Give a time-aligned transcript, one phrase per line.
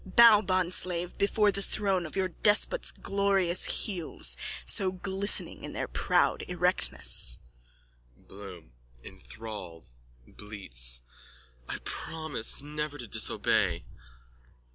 [0.03, 4.35] Bow, bondslave, before the throne of your despot's glorious heels
[4.65, 7.37] so glistening in their proud erectness.
[8.17, 8.71] BLOOM:
[9.03, 9.91] (Enthralled,
[10.25, 11.03] bleats.)
[11.69, 13.85] I promise never to disobey.